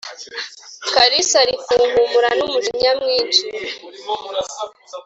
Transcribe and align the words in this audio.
kalisa 0.93 1.35
arikunkumura 1.43 2.29
numujinya 2.37 2.91
mwinshi 3.01 3.45